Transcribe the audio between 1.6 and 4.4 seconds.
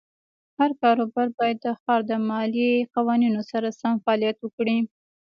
د ښار د مالیې قوانینو سره سم فعالیت